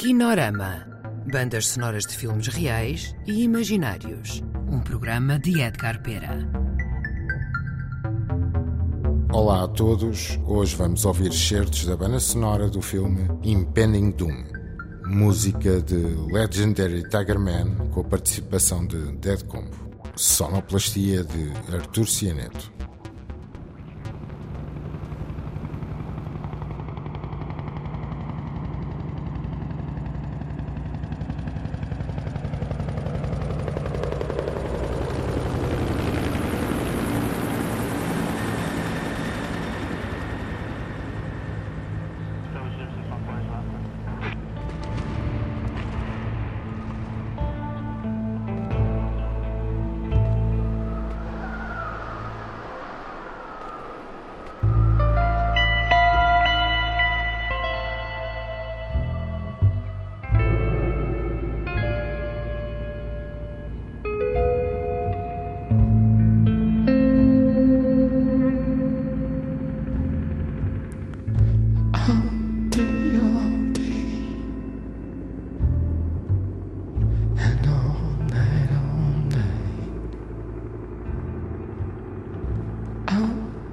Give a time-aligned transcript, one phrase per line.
[0.00, 0.86] Kinorama.
[1.30, 4.42] Bandas sonoras de filmes reais e imaginários.
[4.66, 6.38] Um programa de Edgar Pera.
[9.30, 10.38] Olá a todos.
[10.46, 14.42] Hoje vamos ouvir certos da banda sonora do filme Impending Doom.
[15.04, 15.98] Música de
[16.32, 19.76] Legendary Tiger Man com a participação de Dead Combo.
[20.16, 22.72] Sonoplastia de Artur Cianeto.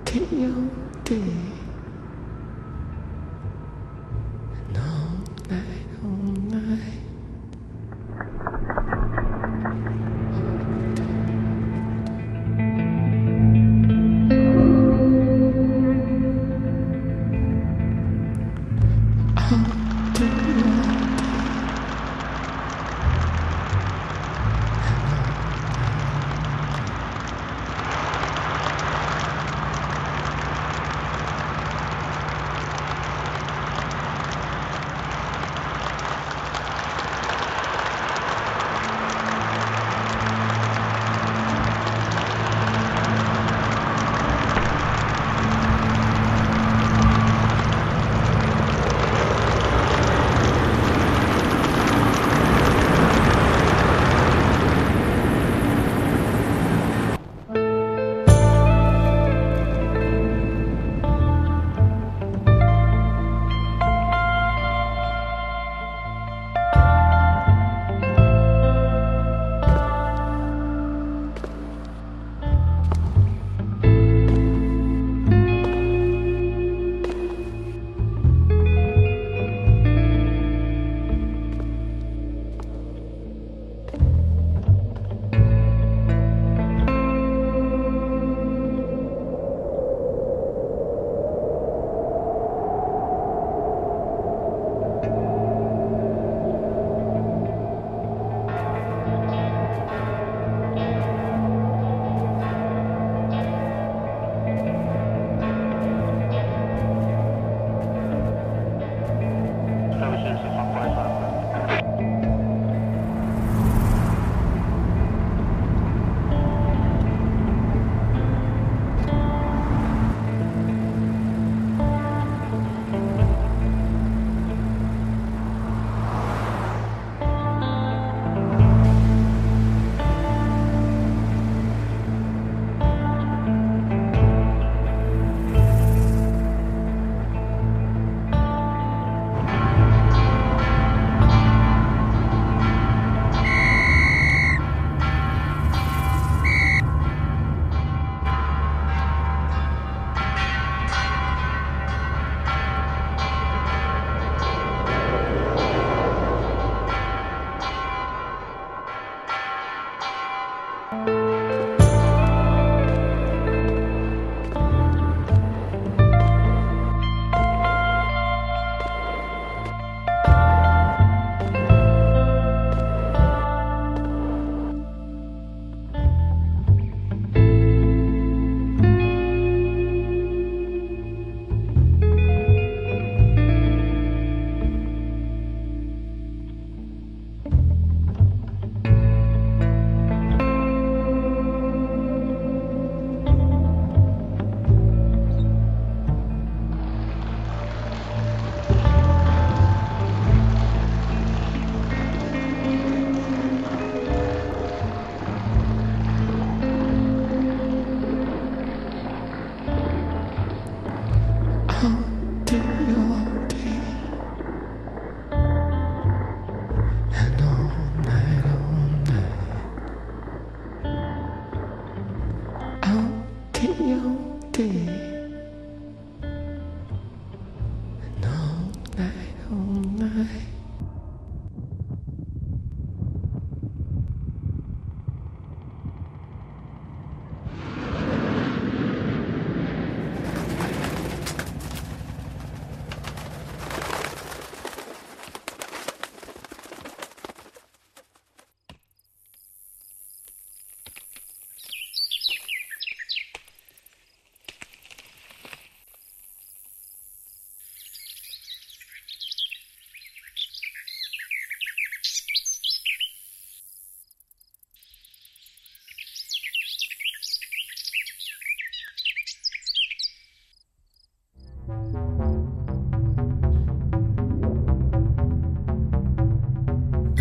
[0.08, 0.24] thiếu
[1.06, 1.57] tiền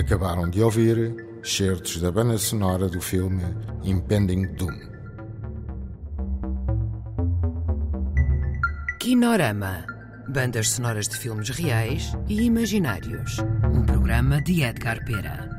[0.06, 3.42] Acabaram de ouvir certos da banda sonora do filme
[3.82, 4.78] Impending Doom.
[9.00, 9.84] Kinorama.
[10.28, 13.38] Bandas sonoras de filmes reais e imaginários.
[13.74, 15.55] Um programa de Edgar Pera.